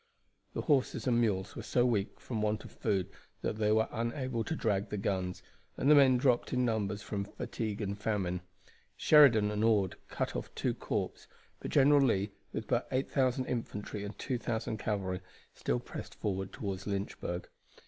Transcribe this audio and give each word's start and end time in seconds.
The 0.55 0.61
horses 0.61 1.05
and 1.05 1.21
mules 1.21 1.55
were 1.55 1.61
so 1.61 1.85
weak 1.85 2.19
from 2.19 2.41
want 2.41 2.65
of 2.65 2.71
food 2.71 3.09
that 3.43 3.57
they 3.57 3.71
were 3.71 3.87
unable 3.91 4.43
to 4.45 4.55
drag 4.55 4.89
the 4.89 4.97
guns, 4.97 5.43
and 5.77 5.91
the 5.91 5.93
men 5.93 6.17
dropped 6.17 6.51
in 6.51 6.65
numbers 6.65 7.03
from 7.03 7.23
fatigue 7.23 7.81
and 7.81 7.95
famine. 7.95 8.41
Sheridan 8.97 9.51
and 9.51 9.63
Ord 9.63 9.97
cut 10.07 10.35
off 10.35 10.49
two 10.55 10.73
corps, 10.73 11.27
but 11.59 11.69
General 11.69 12.01
Lee, 12.01 12.31
with 12.51 12.65
but 12.67 12.87
8,000 12.91 13.45
infantry 13.45 14.03
and 14.03 14.17
2,000 14.17 14.79
cavalry, 14.79 15.21
still 15.53 15.79
pressed 15.79 16.15
forward 16.15 16.51
toward 16.51 16.87
Lynchburg. 16.87 17.47